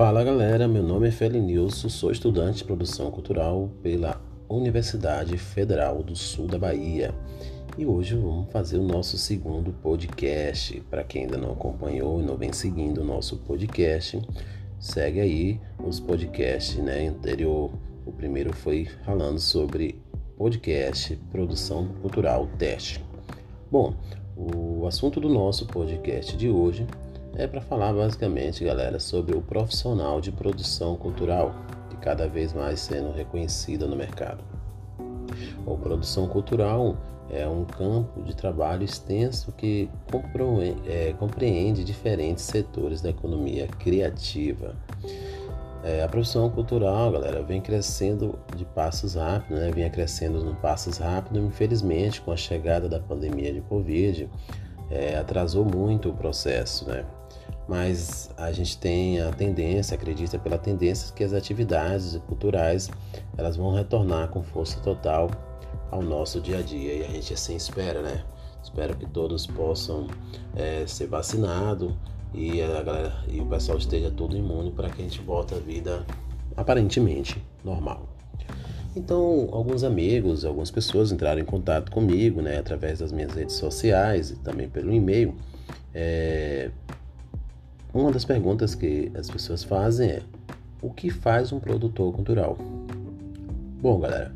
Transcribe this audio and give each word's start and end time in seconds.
Fala 0.00 0.24
galera, 0.24 0.66
meu 0.66 0.82
nome 0.82 1.08
é 1.08 1.10
Felinilson, 1.10 1.90
sou 1.90 2.10
estudante 2.10 2.56
de 2.56 2.64
produção 2.64 3.10
cultural 3.10 3.68
pela 3.82 4.18
Universidade 4.48 5.36
Federal 5.36 6.02
do 6.02 6.16
Sul 6.16 6.46
da 6.46 6.58
Bahia 6.58 7.14
e 7.76 7.84
hoje 7.84 8.16
vamos 8.16 8.50
fazer 8.50 8.78
o 8.78 8.82
nosso 8.82 9.18
segundo 9.18 9.74
podcast. 9.74 10.82
Para 10.88 11.04
quem 11.04 11.24
ainda 11.24 11.36
não 11.36 11.52
acompanhou 11.52 12.18
e 12.18 12.24
não 12.24 12.38
vem 12.38 12.50
seguindo 12.50 13.02
o 13.02 13.04
nosso 13.04 13.36
podcast, 13.40 14.18
segue 14.78 15.20
aí 15.20 15.60
os 15.84 16.00
podcasts 16.00 16.82
né, 16.82 17.08
anterior. 17.08 17.70
O 18.06 18.10
primeiro 18.10 18.54
foi 18.54 18.86
falando 19.04 19.38
sobre 19.38 20.00
podcast, 20.38 21.14
produção 21.30 21.88
cultural, 22.00 22.48
teste. 22.56 23.04
Bom, 23.70 23.94
o 24.34 24.86
assunto 24.86 25.20
do 25.20 25.28
nosso 25.28 25.66
podcast 25.66 26.38
de 26.38 26.48
hoje 26.48 26.86
é 27.34 27.46
para 27.46 27.60
falar 27.60 27.92
basicamente, 27.92 28.64
galera, 28.64 28.98
sobre 28.98 29.36
o 29.36 29.40
profissional 29.40 30.20
de 30.20 30.32
produção 30.32 30.96
cultural, 30.96 31.54
que 31.88 31.96
cada 31.96 32.28
vez 32.28 32.52
mais 32.52 32.80
sendo 32.80 33.12
reconhecida 33.12 33.86
no 33.86 33.96
mercado. 33.96 34.42
A 35.66 35.74
produção 35.76 36.26
cultural 36.28 36.96
é 37.30 37.46
um 37.46 37.64
campo 37.64 38.22
de 38.22 38.34
trabalho 38.34 38.82
extenso 38.82 39.52
que 39.52 39.88
é, 40.86 41.12
compreende 41.12 41.84
diferentes 41.84 42.44
setores 42.44 43.00
da 43.00 43.10
economia 43.10 43.68
criativa. 43.68 44.74
É, 45.82 46.02
a 46.02 46.08
profissão 46.08 46.50
cultural, 46.50 47.12
galera, 47.12 47.42
vem 47.42 47.60
crescendo 47.60 48.38
de 48.54 48.66
passos 48.66 49.14
rápidos, 49.14 49.58
né? 49.58 49.70
Vinha 49.70 49.88
crescendo 49.88 50.46
em 50.46 50.54
passos 50.56 50.98
rápidos, 50.98 51.42
infelizmente, 51.42 52.20
com 52.20 52.32
a 52.32 52.36
chegada 52.36 52.86
da 52.86 53.00
pandemia 53.00 53.50
de 53.52 53.62
Covid, 53.62 54.28
é, 54.90 55.16
atrasou 55.16 55.64
muito 55.64 56.10
o 56.10 56.12
processo, 56.12 56.86
né? 56.88 57.04
Mas 57.68 58.30
a 58.36 58.50
gente 58.50 58.76
tem 58.78 59.20
a 59.20 59.30
tendência, 59.30 59.94
acredita 59.94 60.38
pela 60.38 60.58
tendência 60.58 61.14
que 61.14 61.22
as 61.22 61.32
atividades 61.32 62.16
culturais 62.26 62.90
elas 63.38 63.56
vão 63.56 63.72
retornar 63.72 64.28
com 64.28 64.42
força 64.42 64.80
total 64.80 65.30
ao 65.90 66.02
nosso 66.02 66.40
dia 66.40 66.58
a 66.58 66.62
dia 66.62 66.94
e 66.94 67.04
a 67.04 67.08
gente 67.08 67.32
assim 67.32 67.54
espera, 67.54 68.02
né? 68.02 68.24
Espero 68.62 68.96
que 68.96 69.06
todos 69.06 69.46
possam 69.46 70.08
é, 70.56 70.84
ser 70.86 71.06
vacinados 71.06 71.92
e 72.34 72.60
a 72.60 72.82
galera 72.82 73.24
e 73.28 73.40
o 73.40 73.46
pessoal 73.46 73.78
esteja 73.78 74.10
todo 74.10 74.36
imune 74.36 74.70
para 74.70 74.90
que 74.90 75.00
a 75.00 75.04
gente 75.04 75.20
volte 75.20 75.54
à 75.54 75.58
vida 75.58 76.04
aparentemente 76.56 77.42
normal. 77.64 78.19
Então, 78.94 79.48
alguns 79.52 79.84
amigos, 79.84 80.44
algumas 80.44 80.70
pessoas 80.70 81.12
entraram 81.12 81.40
em 81.40 81.44
contato 81.44 81.92
comigo, 81.92 82.42
né, 82.42 82.58
através 82.58 82.98
das 82.98 83.12
minhas 83.12 83.32
redes 83.32 83.54
sociais 83.54 84.30
e 84.30 84.36
também 84.36 84.68
pelo 84.68 84.92
e-mail. 84.92 85.34
É... 85.94 86.70
Uma 87.94 88.10
das 88.10 88.24
perguntas 88.24 88.74
que 88.74 89.10
as 89.14 89.30
pessoas 89.30 89.62
fazem 89.62 90.10
é: 90.10 90.22
o 90.82 90.90
que 90.90 91.08
faz 91.08 91.52
um 91.52 91.60
produtor 91.60 92.12
cultural? 92.12 92.58
Bom, 93.80 94.00
galera, 94.00 94.32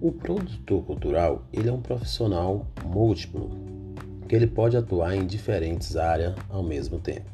o 0.00 0.12
produtor 0.12 0.84
cultural 0.84 1.42
ele 1.52 1.68
é 1.68 1.72
um 1.72 1.80
profissional 1.80 2.66
múltiplo 2.84 3.50
que 4.28 4.36
ele 4.36 4.46
pode 4.46 4.76
atuar 4.76 5.16
em 5.16 5.26
diferentes 5.26 5.96
áreas 5.96 6.34
ao 6.48 6.62
mesmo 6.62 7.00
tempo. 7.00 7.26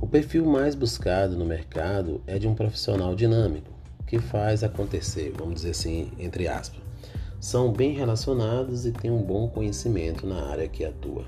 O 0.00 0.06
perfil 0.06 0.46
mais 0.46 0.74
buscado 0.74 1.36
no 1.36 1.44
mercado 1.44 2.22
é 2.26 2.38
de 2.38 2.48
um 2.48 2.54
profissional 2.54 3.14
dinâmico 3.14 3.75
que 4.06 4.18
faz 4.18 4.62
acontecer, 4.62 5.32
vamos 5.36 5.56
dizer 5.56 5.70
assim, 5.70 6.12
entre 6.18 6.46
aspas. 6.46 6.80
São 7.40 7.72
bem 7.72 7.92
relacionados 7.92 8.86
e 8.86 8.92
têm 8.92 9.10
um 9.10 9.22
bom 9.22 9.48
conhecimento 9.48 10.26
na 10.26 10.46
área 10.46 10.68
que 10.68 10.84
atua. 10.84 11.24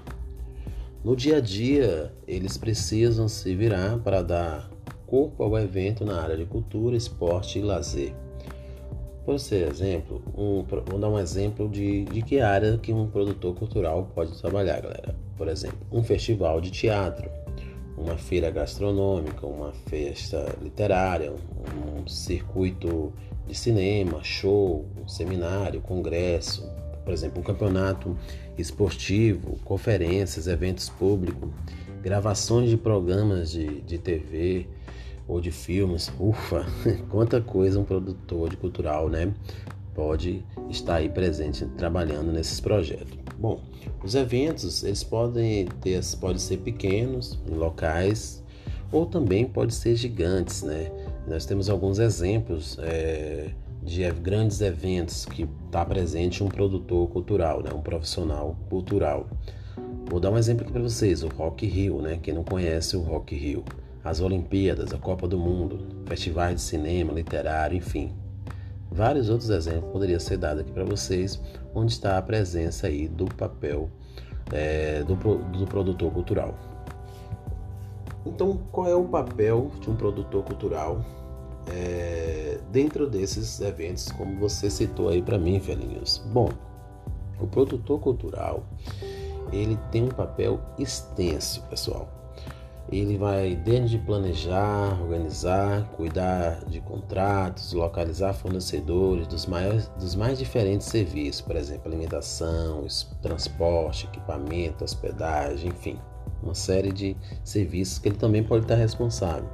No 1.04 1.14
dia 1.14 1.36
a 1.36 1.40
dia, 1.40 2.12
eles 2.26 2.56
precisam 2.56 3.28
se 3.28 3.54
virar 3.54 3.98
para 3.98 4.22
dar 4.22 4.70
corpo 5.06 5.42
ao 5.42 5.58
evento 5.58 6.04
na 6.04 6.20
área 6.20 6.36
de 6.36 6.44
cultura, 6.44 6.96
esporte 6.96 7.58
e 7.58 7.62
lazer. 7.62 8.14
Por 9.24 9.34
exemplo, 9.34 10.22
um, 10.36 10.64
vamos 10.64 11.00
dar 11.00 11.08
um 11.08 11.18
exemplo 11.18 11.68
de, 11.68 12.04
de 12.06 12.22
que 12.22 12.40
área 12.40 12.78
que 12.78 12.92
um 12.92 13.06
produtor 13.06 13.54
cultural 13.54 14.10
pode 14.14 14.38
trabalhar, 14.40 14.80
galera. 14.80 15.14
Por 15.36 15.48
exemplo, 15.48 15.78
um 15.92 16.02
festival 16.02 16.60
de 16.60 16.70
teatro, 16.70 17.30
uma 18.00 18.16
feira 18.16 18.50
gastronômica, 18.50 19.46
uma 19.46 19.72
festa 19.88 20.56
literária, 20.62 21.32
um, 21.32 22.06
circuito 22.06 23.12
de 23.46 23.54
cinema, 23.54 24.22
show, 24.22 24.86
um 25.02 25.08
seminário, 25.08 25.80
congresso, 25.80 26.68
por 27.04 27.12
exemplo, 27.12 27.40
um 27.40 27.42
campeonato 27.42 28.16
esportivo, 28.56 29.58
conferências, 29.64 30.46
eventos 30.46 30.88
públicos, 30.88 31.50
gravações 32.02 32.70
de 32.70 32.76
programas 32.76 33.50
de, 33.50 33.80
de 33.80 33.98
TV 33.98 34.66
ou 35.26 35.40
de 35.40 35.50
filmes. 35.50 36.12
Ufa, 36.18 36.66
quanta 37.10 37.40
coisa 37.40 37.80
um 37.80 37.84
produtor 37.84 38.50
de 38.50 38.56
cultural, 38.56 39.08
né? 39.08 39.32
Pode 39.94 40.44
estar 40.70 40.96
aí 40.96 41.08
presente 41.08 41.66
trabalhando 41.76 42.30
nesses 42.30 42.60
projetos. 42.60 43.27
Bom, 43.38 43.60
os 44.02 44.16
eventos 44.16 44.82
eles 44.82 45.04
podem 45.04 45.66
ter, 45.80 46.00
podem 46.20 46.38
ser 46.38 46.56
pequenos, 46.56 47.38
locais, 47.48 48.42
ou 48.90 49.06
também 49.06 49.46
pode 49.46 49.72
ser 49.74 49.94
gigantes, 49.94 50.62
né? 50.62 50.90
Nós 51.26 51.46
temos 51.46 51.70
alguns 51.70 52.00
exemplos 52.00 52.76
é, 52.80 53.50
de 53.82 54.10
grandes 54.10 54.60
eventos 54.60 55.24
que 55.24 55.48
está 55.66 55.84
presente 55.84 56.42
um 56.42 56.48
produtor 56.48 57.08
cultural, 57.10 57.62
né? 57.62 57.70
Um 57.72 57.80
profissional 57.80 58.56
cultural. 58.68 59.28
Vou 60.10 60.18
dar 60.18 60.30
um 60.32 60.38
exemplo 60.38 60.64
aqui 60.64 60.72
para 60.72 60.82
vocês, 60.82 61.22
o 61.22 61.28
Rock 61.28 61.64
Rio, 61.64 62.02
né? 62.02 62.18
Quem 62.20 62.34
não 62.34 62.42
conhece 62.42 62.96
o 62.96 63.00
Rock 63.02 63.36
Rio, 63.36 63.62
as 64.02 64.20
Olimpíadas, 64.20 64.92
a 64.92 64.98
Copa 64.98 65.28
do 65.28 65.38
Mundo, 65.38 65.78
festivais 66.06 66.56
de 66.56 66.62
cinema, 66.62 67.12
literário, 67.12 67.76
enfim, 67.76 68.12
Vários 68.90 69.28
outros 69.28 69.50
exemplos 69.50 69.92
poderiam 69.92 70.18
ser 70.18 70.38
dados 70.38 70.62
aqui 70.62 70.72
para 70.72 70.84
vocês, 70.84 71.40
onde 71.74 71.92
está 71.92 72.18
a 72.18 72.22
presença 72.22 72.86
aí 72.86 73.06
do 73.06 73.26
papel 73.26 73.90
é, 74.52 75.02
do, 75.04 75.14
do 75.14 75.66
produtor 75.66 76.12
cultural. 76.12 76.54
Então, 78.24 78.58
qual 78.72 78.88
é 78.88 78.94
o 78.94 79.04
papel 79.04 79.70
de 79.80 79.90
um 79.90 79.96
produtor 79.96 80.44
cultural 80.44 81.04
é, 81.70 82.58
dentro 82.70 83.08
desses 83.08 83.60
eventos, 83.60 84.10
como 84.12 84.38
você 84.38 84.68
citou 84.70 85.08
aí 85.08 85.22
para 85.22 85.38
mim, 85.38 85.60
Felinhos? 85.60 86.22
Bom, 86.32 86.50
o 87.40 87.46
produtor 87.46 88.00
cultural 88.00 88.64
ele 89.52 89.78
tem 89.90 90.04
um 90.04 90.08
papel 90.08 90.60
extenso, 90.78 91.62
pessoal. 91.70 92.17
Ele 92.90 93.18
vai 93.18 93.54
desde 93.54 93.98
planejar, 93.98 94.98
organizar, 95.02 95.84
cuidar 95.90 96.64
de 96.64 96.80
contratos, 96.80 97.72
localizar 97.74 98.32
fornecedores 98.32 99.26
dos, 99.26 99.44
maiores, 99.44 99.88
dos 99.98 100.14
mais 100.14 100.38
diferentes 100.38 100.86
serviços, 100.86 101.42
por 101.42 101.54
exemplo, 101.56 101.86
alimentação, 101.86 102.86
transporte, 103.20 104.06
equipamento, 104.06 104.84
hospedagem, 104.84 105.68
enfim, 105.68 105.98
uma 106.42 106.54
série 106.54 106.90
de 106.90 107.16
serviços 107.44 107.98
que 107.98 108.08
ele 108.08 108.16
também 108.16 108.42
pode 108.42 108.64
estar 108.64 108.76
responsável. 108.76 109.48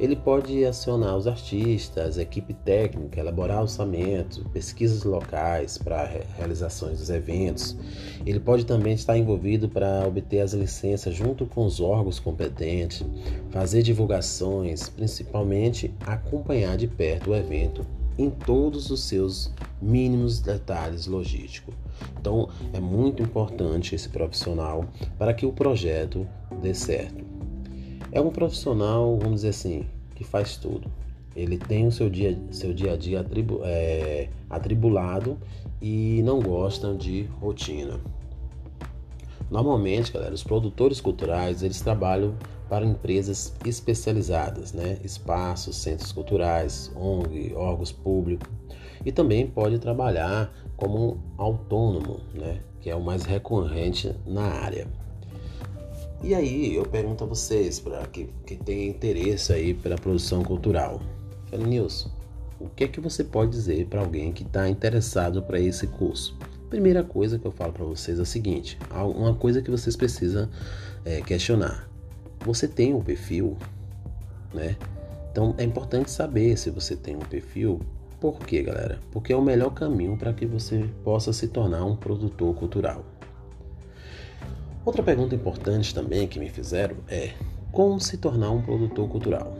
Ele 0.00 0.16
pode 0.16 0.64
acionar 0.64 1.16
os 1.16 1.26
artistas, 1.26 2.18
equipe 2.18 2.54
técnica, 2.54 3.20
elaborar 3.20 3.62
orçamento, 3.62 4.48
pesquisas 4.50 5.04
locais 5.04 5.78
para 5.78 6.04
realizações 6.36 6.98
dos 6.98 7.10
eventos. 7.10 7.76
Ele 8.24 8.40
pode 8.40 8.64
também 8.66 8.94
estar 8.94 9.16
envolvido 9.16 9.68
para 9.68 10.06
obter 10.06 10.40
as 10.40 10.52
licenças 10.52 11.14
junto 11.14 11.46
com 11.46 11.64
os 11.64 11.80
órgãos 11.80 12.18
competentes, 12.18 13.04
fazer 13.50 13.82
divulgações, 13.82 14.88
principalmente 14.88 15.94
acompanhar 16.06 16.76
de 16.76 16.88
perto 16.88 17.30
o 17.30 17.36
evento 17.36 17.86
em 18.18 18.28
todos 18.28 18.90
os 18.90 19.04
seus 19.04 19.52
mínimos 19.80 20.40
detalhes 20.40 21.06
logísticos. 21.06 21.74
Então, 22.18 22.48
é 22.72 22.80
muito 22.80 23.22
importante 23.22 23.94
esse 23.94 24.08
profissional 24.08 24.84
para 25.18 25.32
que 25.32 25.46
o 25.46 25.52
projeto 25.52 26.26
dê 26.60 26.74
certo. 26.74 27.31
É 28.12 28.20
um 28.20 28.28
profissional, 28.28 29.16
vamos 29.18 29.36
dizer 29.36 29.48
assim, 29.48 29.86
que 30.14 30.22
faz 30.22 30.58
tudo. 30.58 30.90
Ele 31.34 31.56
tem 31.56 31.86
o 31.86 31.90
seu 31.90 32.10
dia, 32.10 32.38
seu 32.50 32.74
dia 32.74 32.92
a 32.92 32.96
dia 32.96 33.20
atribu, 33.20 33.60
é, 33.64 34.28
atribulado 34.50 35.38
e 35.80 36.20
não 36.22 36.38
gosta 36.38 36.92
de 36.92 37.22
rotina. 37.40 37.98
Normalmente, 39.50 40.12
galera, 40.12 40.34
os 40.34 40.42
produtores 40.44 41.00
culturais 41.00 41.62
eles 41.62 41.80
trabalham 41.80 42.34
para 42.68 42.84
empresas 42.84 43.54
especializadas, 43.64 44.74
né? 44.74 44.98
espaços, 45.02 45.76
centros 45.76 46.12
culturais, 46.12 46.92
ONG, 46.94 47.54
órgãos 47.54 47.92
públicos, 47.92 48.46
e 49.06 49.10
também 49.10 49.46
pode 49.46 49.78
trabalhar 49.78 50.52
como 50.76 51.18
autônomo, 51.38 52.20
né? 52.34 52.60
que 52.78 52.90
é 52.90 52.94
o 52.94 53.02
mais 53.02 53.24
recorrente 53.24 54.14
na 54.26 54.44
área. 54.44 54.86
E 56.22 56.36
aí 56.36 56.76
eu 56.76 56.84
pergunto 56.84 57.24
a 57.24 57.26
vocês, 57.26 57.80
para 57.80 58.06
que, 58.06 58.28
que 58.46 58.54
tem 58.54 58.88
interesse 58.88 59.52
aí 59.52 59.74
pela 59.74 59.96
produção 59.96 60.44
cultural. 60.44 61.00
Fala, 61.46 61.66
Nilson, 61.66 62.10
o 62.60 62.68
que 62.68 62.84
é 62.84 62.88
que 62.88 63.00
você 63.00 63.24
pode 63.24 63.50
dizer 63.50 63.86
para 63.86 64.00
alguém 64.00 64.32
que 64.32 64.44
está 64.44 64.68
interessado 64.68 65.42
para 65.42 65.58
esse 65.58 65.88
curso? 65.88 66.38
Primeira 66.70 67.02
coisa 67.02 67.40
que 67.40 67.44
eu 67.44 67.50
falo 67.50 67.72
para 67.72 67.84
vocês 67.84 68.20
é 68.20 68.22
o 68.22 68.26
seguinte: 68.26 68.78
uma 68.92 69.34
coisa 69.34 69.60
que 69.60 69.70
vocês 69.70 69.96
precisam 69.96 70.48
é, 71.04 71.20
questionar. 71.20 71.90
Você 72.46 72.68
tem 72.68 72.94
um 72.94 73.02
perfil, 73.02 73.56
né? 74.54 74.76
Então 75.32 75.56
é 75.58 75.64
importante 75.64 76.08
saber 76.08 76.56
se 76.56 76.70
você 76.70 76.94
tem 76.94 77.16
um 77.16 77.20
perfil. 77.20 77.80
Por 78.20 78.38
quê, 78.38 78.62
galera? 78.62 79.00
Porque 79.10 79.32
é 79.32 79.36
o 79.36 79.42
melhor 79.42 79.70
caminho 79.70 80.16
para 80.16 80.32
que 80.32 80.46
você 80.46 80.88
possa 81.02 81.32
se 81.32 81.48
tornar 81.48 81.84
um 81.84 81.96
produtor 81.96 82.54
cultural. 82.54 83.04
Outra 84.84 85.02
pergunta 85.02 85.34
importante 85.34 85.94
também 85.94 86.26
que 86.26 86.40
me 86.40 86.48
fizeram 86.48 86.96
é 87.08 87.30
como 87.70 88.00
se 88.00 88.16
tornar 88.16 88.50
um 88.50 88.60
produtor 88.60 89.08
cultural. 89.08 89.56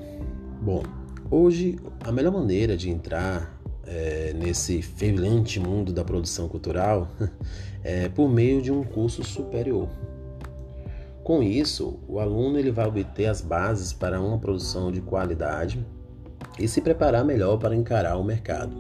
Bom, 0.61 0.83
hoje 1.31 1.79
a 2.05 2.11
melhor 2.11 2.33
maneira 2.33 2.77
de 2.77 2.91
entrar 2.91 3.57
é, 3.87 4.33
nesse 4.35 4.83
fervilhante 4.83 5.61
mundo 5.61 5.93
da 5.93 6.05
produção 6.05 6.49
cultural 6.49 7.09
é 7.85 8.09
por 8.09 8.29
meio 8.29 8.61
de 8.61 8.73
um 8.73 8.83
curso 8.83 9.23
superior. 9.23 9.89
Com 11.23 11.41
isso, 11.41 12.01
o 12.09 12.19
aluno 12.19 12.59
ele 12.59 12.73
vai 12.73 12.87
obter 12.87 13.27
as 13.27 13.41
bases 13.41 13.93
para 13.93 14.21
uma 14.21 14.39
produção 14.39 14.91
de 14.91 15.01
qualidade 15.01 15.87
e 16.59 16.67
se 16.67 16.81
preparar 16.81 17.25
melhor 17.25 17.59
para 17.59 17.77
encarar 17.77 18.17
o 18.17 18.25
mercado. 18.25 18.77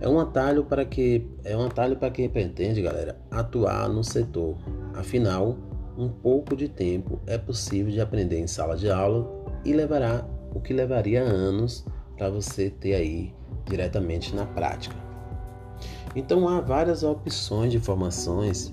É 0.00 0.08
um 0.08 0.20
atalho 0.20 0.64
para 0.64 0.84
que 0.84 1.26
é 1.44 1.56
um 1.56 1.64
atalho 1.66 1.96
para 1.96 2.10
quem 2.10 2.28
pretende, 2.28 2.80
galera, 2.80 3.18
atuar 3.30 3.88
no 3.88 4.04
setor. 4.04 4.56
Afinal, 4.94 5.56
um 5.96 6.08
pouco 6.08 6.56
de 6.56 6.68
tempo 6.68 7.18
é 7.26 7.36
possível 7.36 7.92
de 7.92 8.00
aprender 8.00 8.38
em 8.38 8.46
sala 8.46 8.76
de 8.76 8.88
aula 8.88 9.28
e 9.64 9.72
levará 9.72 10.24
o 10.54 10.60
que 10.60 10.72
levaria 10.72 11.22
anos 11.22 11.84
para 12.16 12.30
você 12.30 12.70
ter 12.70 12.94
aí 12.94 13.34
diretamente 13.68 14.34
na 14.34 14.46
prática. 14.46 14.94
Então 16.14 16.48
há 16.48 16.60
várias 16.60 17.02
opções 17.02 17.72
de 17.72 17.80
formações 17.80 18.72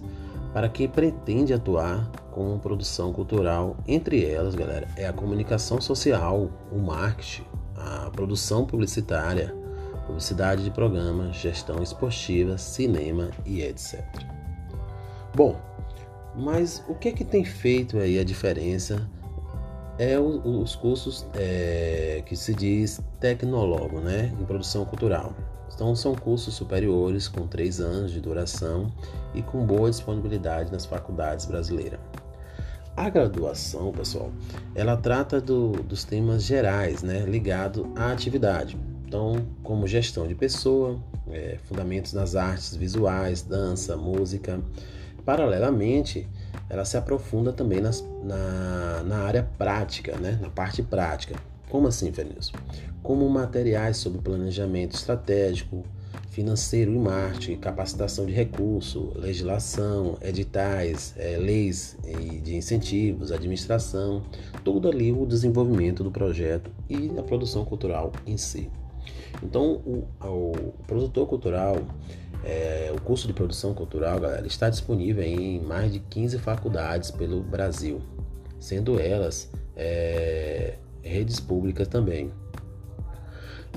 para 0.54 0.70
quem 0.70 0.88
pretende 0.88 1.54
atuar 1.54 2.10
com 2.32 2.58
produção 2.60 3.12
cultural. 3.12 3.78
Entre 3.88 4.24
elas, 4.24 4.56
galera, 4.56 4.88
é 4.96 5.08
a 5.08 5.14
comunicação 5.14 5.82
social, 5.82 6.50
o 6.72 6.78
marketing, 6.78 7.44
a 7.76 8.10
produção 8.12 8.66
publicitária, 8.66 9.56
publicidade 10.06 10.64
de 10.64 10.72
programa, 10.72 11.32
gestão 11.34 11.82
esportiva, 11.82 12.58
cinema 12.58 13.30
e 13.46 13.62
etc. 13.62 14.04
Bom, 15.36 15.60
mas 16.36 16.84
o 16.88 16.96
que 16.96 17.10
é 17.10 17.12
que 17.12 17.24
tem 17.24 17.44
feito 17.44 17.98
aí 17.98 18.20
a 18.20 18.24
diferença 18.24 19.10
é 19.98 20.20
os 20.20 20.76
cursos 20.76 21.26
é, 21.34 22.22
que 22.26 22.36
se 22.36 22.54
diz 22.54 23.02
tecnólogo, 23.20 24.00
né, 24.00 24.34
em 24.40 24.46
produção 24.46 24.86
cultural. 24.86 25.34
Então, 25.74 25.96
são 25.96 26.16
cursos 26.16 26.54
superiores 26.54 27.28
com 27.28 27.48
três 27.48 27.82
anos 27.82 28.12
de 28.12 28.22
duração 28.22 28.92
e 29.34 29.42
com 29.42 29.66
boa 29.66 29.90
disponibilidade 29.90 30.72
nas 30.72 30.86
faculdades 30.86 31.46
brasileiras. 31.46 32.00
A 32.96 33.10
graduação, 33.10 33.92
pessoal, 33.92 34.32
ela 34.74 34.96
trata 34.96 35.42
do, 35.42 35.72
dos 35.84 36.06
temas 36.06 36.44
gerais, 36.44 37.04
né, 37.04 37.26
ligado 37.26 37.92
à 37.96 38.12
atividade. 38.12 38.78
Então, 39.16 39.48
como 39.64 39.88
gestão 39.88 40.28
de 40.28 40.36
pessoa, 40.36 41.00
é, 41.32 41.58
fundamentos 41.64 42.12
nas 42.12 42.36
artes 42.36 42.76
visuais, 42.76 43.42
dança, 43.42 43.96
música. 43.96 44.60
Paralelamente, 45.24 46.28
ela 46.70 46.84
se 46.84 46.98
aprofunda 46.98 47.54
também 47.54 47.80
nas, 47.80 48.06
na, 48.22 49.04
na 49.04 49.20
área 49.20 49.50
prática, 49.58 50.18
né, 50.18 50.38
na 50.42 50.50
parte 50.50 50.84
prática, 50.84 51.34
como 51.70 51.88
assim, 51.88 52.12
Fernandes? 52.12 52.52
Como 53.02 53.30
materiais 53.30 53.96
sobre 53.96 54.20
planejamento 54.20 54.96
estratégico, 54.96 55.86
financeiro 56.30 56.92
e 56.92 56.98
marketing, 56.98 57.56
capacitação 57.56 58.26
de 58.26 58.34
recurso, 58.34 59.14
legislação, 59.16 60.18
editais, 60.22 61.16
é, 61.16 61.38
leis 61.38 61.98
de 62.44 62.54
incentivos, 62.54 63.32
administração, 63.32 64.24
tudo 64.62 64.90
ali 64.90 65.14
o 65.14 65.26
desenvolvimento 65.26 66.04
do 66.04 66.12
projeto 66.12 66.70
e 66.90 67.14
a 67.18 67.24
produção 67.24 67.64
cultural 67.64 68.12
em 68.28 68.36
si. 68.36 68.70
Então, 69.42 69.82
o, 69.86 70.08
o 70.22 70.74
produtor 70.88 71.28
cultural, 71.28 71.78
é, 72.44 72.92
o 72.96 73.02
curso 73.02 73.28
de 73.28 73.34
produção 73.34 73.74
cultural, 73.74 74.20
galera, 74.20 74.46
está 74.48 74.70
disponível 74.70 75.24
em 75.24 75.60
mais 75.62 75.92
de 75.92 76.00
15 76.00 76.40
faculdades 76.40 77.12
pelo 77.12 77.42
Brasil, 77.42 78.02
sendo 78.60 79.00
elas 79.00 79.52
é, 79.76 80.76
redes 81.02 81.40
públicas 81.40 81.88
também. 81.88 82.32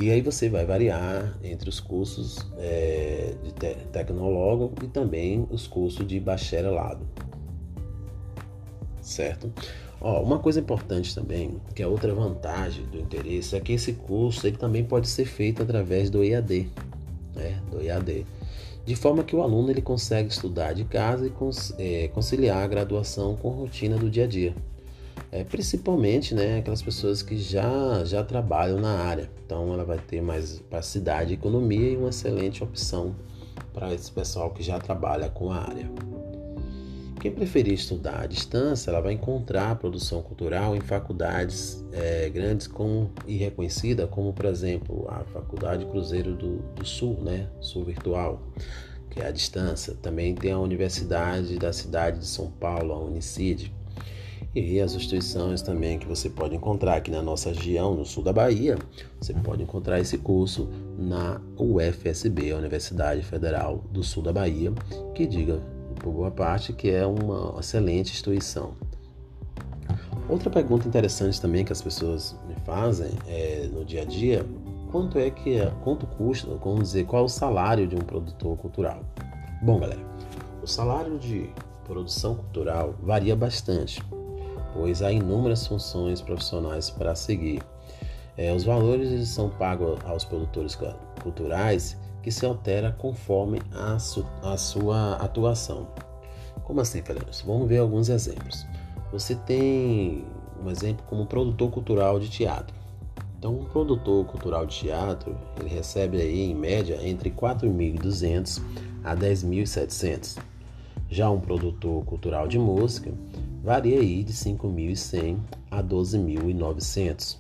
E 0.01 0.11
aí 0.13 0.21
você 0.21 0.49
vai 0.49 0.65
variar 0.65 1.37
entre 1.43 1.69
os 1.69 1.81
cursos 1.81 2.47
é, 2.57 3.35
de 3.43 3.53
te 3.53 3.75
tecnólogo 3.91 4.73
e 4.85 4.87
também 4.87 5.45
os 5.51 5.67
cursos 5.67 6.07
de 6.07 6.21
bacharelado. 6.21 7.05
Certo? 9.01 9.53
Ó, 10.01 10.23
uma 10.23 10.39
coisa 10.39 10.61
importante 10.61 11.15
também, 11.15 11.61
que 11.75 11.83
é 11.83 11.87
outra 11.87 12.15
vantagem 12.15 12.85
do 12.87 12.99
interesse, 12.99 13.57
é 13.57 13.61
que 13.61 13.73
esse 13.73 13.93
curso 13.93 14.47
ele 14.47 14.57
também 14.57 14.85
pode 14.85 15.09
ser 15.09 15.25
feito 15.25 15.63
através 15.63 16.09
do 16.09 16.23
EAD, 16.23 16.71
né? 17.35 17.61
do 17.71 17.83
EAD, 17.83 18.25
de 18.87 18.97
forma 18.97 19.25
que 19.25 19.35
o 19.35 19.43
aluno 19.43 19.71
ele 19.71 19.83
consegue 19.83 20.31
estudar 20.31 20.73
de 20.73 20.85
casa 20.85 21.27
e 21.27 21.33
é, 21.79 22.09
conciliar 22.09 22.63
a 22.63 22.67
graduação 22.67 23.37
com 23.37 23.51
a 23.51 23.55
rotina 23.55 23.97
do 23.97 24.09
dia 24.09 24.25
a 24.25 24.27
dia 24.27 24.55
é, 25.31 25.45
principalmente 25.45 26.35
né, 26.35 26.59
aquelas 26.59 26.83
pessoas 26.83 27.23
que 27.23 27.37
já, 27.37 28.05
já 28.05 28.25
trabalham 28.25 28.81
na 28.81 28.99
área. 28.99 29.31
Então 29.45 29.73
ela 29.73 29.85
vai 29.85 29.99
ter 29.99 30.23
mais 30.23 30.59
capacidade 30.59 31.29
de 31.29 31.35
economia 31.35 31.91
e 31.91 31.97
uma 31.97 32.09
excelente 32.09 32.63
opção 32.63 33.15
para 33.73 33.93
esse 33.93 34.11
pessoal 34.11 34.51
que 34.51 34.63
já 34.63 34.79
trabalha 34.79 35.29
com 35.29 35.51
a 35.51 35.59
área. 35.59 35.91
Quem 37.21 37.33
preferir 37.33 37.75
estudar 37.75 38.21
à 38.21 38.27
distância, 38.27 38.91
ela 38.91 39.01
vai 39.01 39.13
encontrar 39.13 39.75
produção 39.77 40.23
cultural 40.23 40.77
em 40.77 40.81
faculdades 40.81 41.85
é, 41.93 42.29
grandes 42.29 42.69
como, 42.69 43.11
e 43.27 43.37
reconhecida, 43.37 44.07
como 44.07 44.33
por 44.33 44.45
exemplo 44.45 45.05
a 45.09 45.25
Faculdade 45.25 45.85
Cruzeiro 45.87 46.37
do, 46.37 46.59
do 46.77 46.87
Sul, 46.87 47.21
né, 47.21 47.49
Sul 47.61 47.85
Virtual, 47.85 48.41
que 49.11 49.21
é 49.21 49.27
a 49.27 49.33
distância. 49.33 49.97
Também 50.01 50.33
tem 50.33 50.53
a 50.53 50.59
Universidade 50.61 51.59
da 51.59 51.73
cidade 51.73 52.21
de 52.21 52.27
São 52.27 52.53
Paulo, 52.53 52.93
a 52.93 53.01
Unicid, 53.01 53.73
e 54.55 54.81
as 54.81 54.95
instituições 54.95 55.61
também 55.61 55.99
que 55.99 56.07
você 56.07 56.31
pode 56.31 56.55
encontrar 56.55 56.97
aqui 56.97 57.11
na 57.11 57.21
nossa 57.21 57.51
região, 57.51 57.95
no 57.95 58.05
sul 58.05 58.23
da 58.23 58.33
Bahia, 58.33 58.79
você 59.21 59.35
pode 59.35 59.63
encontrar 59.63 60.01
esse 60.01 60.19
curso 60.19 60.69
na 60.97 61.41
UFSB, 61.57 62.53
a 62.53 62.57
Universidade 62.57 63.23
Federal 63.23 63.85
do 63.91 64.05
Sul 64.05 64.23
da 64.23 64.33
Bahia, 64.33 64.73
que 65.15 65.27
diga 65.27 65.61
por 65.99 66.13
boa 66.13 66.31
parte 66.31 66.73
que 66.73 66.91
é 66.91 67.07
uma 67.07 67.59
excelente 67.59 68.13
instituição. 68.13 68.73
Outra 70.29 70.51
pergunta 70.51 70.87
interessante 70.87 71.41
também 71.41 71.65
que 71.65 71.73
as 71.73 71.81
pessoas 71.81 72.37
me 72.47 72.55
fazem 72.67 73.11
é, 73.27 73.69
no 73.73 73.85
dia 73.85 74.03
a 74.03 74.05
dia, 74.05 74.45
quanto 74.91 75.19
é 75.19 75.31
que 75.31 75.59
é, 75.59 75.73
quanto 75.83 76.07
custa, 76.07 76.49
vamos 76.63 76.85
dizer, 76.85 77.07
qual 77.07 77.23
é 77.23 77.25
o 77.25 77.29
salário 77.29 77.87
de 77.87 77.97
um 77.97 78.01
produtor 78.01 78.57
cultural? 78.59 79.03
Bom, 79.63 79.81
galera, 79.81 80.01
o 80.63 80.67
salário 80.67 81.19
de 81.19 81.51
produção 81.85 82.35
cultural 82.35 82.95
varia 83.03 83.35
bastante 83.35 84.03
pois 84.79 85.03
há 85.03 85.11
inúmeras 85.11 85.67
funções 85.67 86.21
profissionais 86.21 86.91
para 86.91 87.15
seguir. 87.15 87.61
É, 88.37 88.55
os 88.55 88.65
valores 88.65 89.29
são 89.29 89.51
pagos 89.51 89.99
aos 90.05 90.25
produtores 90.25 90.79
culturais 91.23 91.97
que 92.23 92.31
se 92.31 92.45
altera 92.45 92.93
conforme 92.93 93.61
a, 93.73 93.99
su 93.99 94.27
a 94.43 94.57
sua 94.57 95.15
atuação. 95.15 95.89
Como 96.65 96.81
assim, 96.81 97.03
Fernando? 97.03 97.31
Vamos 97.47 97.69
ver 97.69 97.79
alguns 97.79 98.09
exemplos. 98.09 98.67
Você 99.13 99.35
tem 99.35 100.25
um 100.63 100.71
exemplo 100.71 101.05
como 101.07 101.27
produtor 101.27 101.71
cultural 101.71 102.21
de 102.21 102.29
teatro. 102.29 102.77
Então, 103.39 103.55
um 103.55 103.65
produtor 103.65 104.27
cultural 104.27 104.67
de 104.67 104.77
teatro, 104.77 105.37
ele 105.59 105.69
recebe 105.69 106.21
aí 106.21 106.51
em 106.51 106.55
média 106.55 106.99
entre 107.01 107.31
4.200 107.31 108.61
a 109.05 109.17
10.700. 109.17 110.39
Já 111.09 111.31
um 111.31 111.41
produtor 111.41 112.05
cultural 112.05 112.49
de 112.49 112.59
música 112.59 113.13
varia 113.63 114.01
aí 114.01 114.23
de 114.25 114.33
5.100 114.33 115.39
a 115.71 115.83
12.900. 115.83 117.39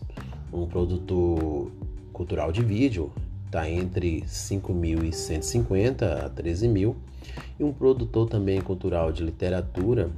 Um 0.52 0.66
produtor 0.66 1.70
cultural 2.12 2.52
de 2.52 2.62
vídeo 2.62 3.12
está 3.48 3.68
entre 3.68 4.22
5.150 4.22 6.02
a 6.02 6.30
13.000 6.30 6.94
e 7.58 7.64
um 7.64 7.72
produtor 7.72 8.28
também 8.28 8.60
cultural 8.60 9.10
de 9.10 9.24
literatura 9.24 10.08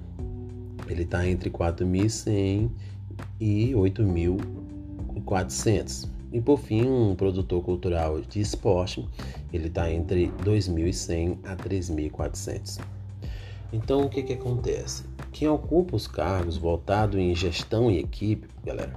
ele 0.88 1.04
está 1.04 1.28
entre 1.28 1.50
4.100 1.50 2.68
e 3.38 3.72
8.400. 3.72 6.08
E 6.32 6.40
por 6.40 6.58
fim, 6.58 6.88
um 6.88 7.14
produtor 7.14 7.62
cultural 7.62 8.20
de 8.20 8.40
esporte, 8.40 9.06
ele 9.52 9.68
está 9.68 9.88
entre 9.90 10.32
2.100 10.44 11.38
a 11.44 11.54
3.400. 11.56 12.80
Então, 13.72 14.02
o 14.02 14.08
que, 14.08 14.24
que 14.24 14.32
acontece? 14.32 15.04
Quem 15.32 15.46
ocupa 15.48 15.94
os 15.94 16.08
cargos 16.08 16.56
voltados 16.56 17.18
em 17.18 17.34
gestão 17.34 17.90
e 17.90 17.98
equipe, 17.98 18.48
galera, 18.64 18.94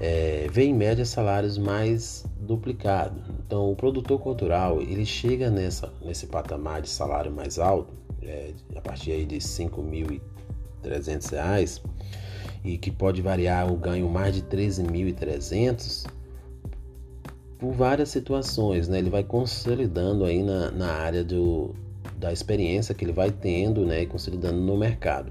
é, 0.00 0.46
vê 0.50 0.64
em 0.64 0.74
média 0.74 1.04
salários 1.04 1.58
mais 1.58 2.24
duplicados. 2.40 3.22
Então, 3.46 3.70
o 3.70 3.76
produtor 3.76 4.18
cultural 4.18 4.82
ele 4.82 5.06
chega 5.06 5.48
nessa, 5.48 5.92
nesse 6.04 6.26
patamar 6.26 6.82
de 6.82 6.88
salário 6.88 7.30
mais 7.30 7.60
alto, 7.60 7.94
é, 8.20 8.50
a 8.74 8.80
partir 8.80 9.12
aí 9.12 9.24
de 9.24 9.36
R$ 9.36 9.40
5.300 9.40 11.80
e 12.64 12.76
que 12.76 12.90
pode 12.90 13.22
variar 13.22 13.72
o 13.72 13.76
ganho 13.76 14.08
mais 14.08 14.34
de 14.34 14.40
R$ 14.40 14.68
13.300 14.68 16.08
por 17.56 17.72
várias 17.72 18.08
situações, 18.08 18.88
né? 18.88 18.98
Ele 18.98 19.10
vai 19.10 19.22
consolidando 19.22 20.24
aí 20.24 20.42
na, 20.42 20.72
na 20.72 20.92
área 20.92 21.22
do, 21.22 21.72
da 22.18 22.32
experiência 22.32 22.92
que 22.94 23.04
ele 23.04 23.12
vai 23.12 23.30
tendo, 23.30 23.86
né? 23.86 24.02
E 24.02 24.06
consolidando 24.06 24.60
no 24.60 24.76
mercado. 24.76 25.30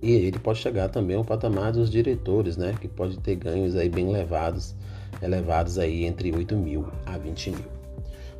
E 0.00 0.12
ele 0.12 0.38
pode 0.38 0.60
chegar 0.60 0.90
também 0.90 1.16
ao 1.16 1.24
patamar 1.24 1.72
dos 1.72 1.90
diretores, 1.90 2.56
né? 2.56 2.72
Que 2.80 2.86
pode 2.86 3.18
ter 3.18 3.34
ganhos 3.34 3.74
aí 3.74 3.88
bem 3.88 4.10
elevados, 4.10 4.76
elevados 5.22 5.78
aí 5.78 6.04
entre 6.04 6.34
8 6.34 6.56
mil 6.56 6.86
a 7.06 7.16
20 7.18 7.50
mil. 7.50 7.74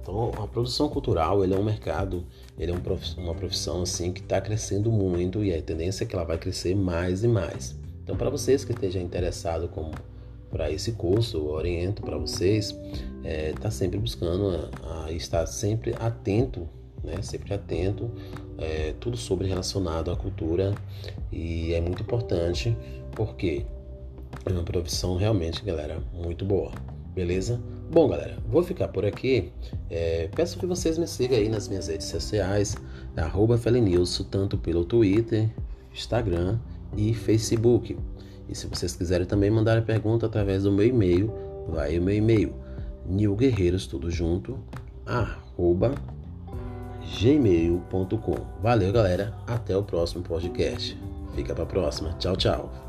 Então, 0.01 0.31
a 0.37 0.47
produção 0.47 0.89
cultural, 0.89 1.43
ele 1.43 1.55
é 1.55 1.59
um 1.59 1.65
mercado, 1.65 2.25
ele 2.59 2.73
é 2.73 2.75
uma 3.17 3.35
profissão 3.35 3.83
assim 3.83 4.13
que 4.13 4.21
está 4.21 4.39
crescendo 4.39 4.93
muito 4.93 5.43
e 5.43 5.55
a 5.55 5.63
tendência 5.63 6.05
é 6.05 6.07
que 6.07 6.15
ela 6.15 6.25
vai 6.25 6.37
crescer 6.37 6.77
mais 6.77 7.25
e 7.25 7.29
mais. 7.29 7.75
Então, 8.03 8.15
para 8.15 8.29
vocês 8.29 8.65
que 8.67 8.73
estejam 8.73 9.01
interessados 9.01 9.71
para 10.51 10.71
esse 10.71 10.93
curso, 10.93 11.39
eu 11.39 11.47
oriento 11.47 12.03
para 12.03 12.19
vocês, 12.19 12.79
é, 13.25 13.53
tá 13.53 13.71
sempre 13.71 13.99
buscando 13.99 14.71
a, 14.83 15.07
a 15.07 15.13
estar 15.13 15.47
sempre 15.47 15.95
atento, 15.99 16.69
né? 17.03 17.23
Sempre 17.23 17.55
atento, 17.55 18.11
é, 18.59 18.95
tudo 19.01 19.17
sobre 19.17 19.49
relacionado 19.49 20.11
à 20.11 20.17
cultura 20.17 20.75
e 21.33 21.73
é 21.73 21.81
muito 21.81 22.03
importante 22.03 22.77
porque 23.13 23.65
é 24.47 24.53
uma 24.53 24.63
profissão 24.63 25.17
realmente, 25.17 25.65
galera, 25.65 25.99
muito 26.13 26.45
boa. 26.45 26.73
Beleza? 27.15 27.61
Bom, 27.91 28.09
galera, 28.09 28.39
vou 28.49 28.63
ficar 28.63 28.89
por 28.89 29.05
aqui. 29.05 29.53
É, 29.89 30.29
peço 30.35 30.59
que 30.59 30.67
vocês 30.67 30.99
me 30.99 31.07
sigam 31.07 31.39
aí 31.39 31.49
nas 31.49 31.69
minhas 31.69 31.87
redes 31.87 32.09
sociais, 32.09 32.77
arroba 33.17 33.57
Felenilson, 33.57 34.25
tanto 34.25 34.59
pelo 34.59 34.85
Twitter, 34.85 35.49
Instagram 35.93 36.59
e 36.97 37.15
Facebook. 37.15 37.97
E 38.49 38.55
se 38.55 38.67
vocês 38.67 38.97
quiserem 38.97 39.27
também 39.27 39.51
mandar 39.51 39.79
a 39.79 39.83
pergunta 39.83 40.27
através 40.27 40.65
do 40.65 40.73
meu 40.73 40.87
e-mail, 40.87 41.33
vai 41.69 41.99
o 41.99 42.03
meu 42.03 42.15
e-mail, 42.15 42.55
nilguerreiros, 43.07 43.87
tudo 43.87 44.11
junto, 44.11 44.59
arroba 45.07 45.95
gmail.com. 47.21 48.37
Valeu, 48.63 48.93
galera. 48.93 49.35
Até 49.47 49.77
o 49.77 49.83
próximo 49.83 50.23
podcast. 50.23 50.99
Fica 51.35 51.55
para 51.55 51.65
a 51.65 51.67
próxima. 51.67 52.13
Tchau, 52.19 52.37
tchau. 52.37 52.84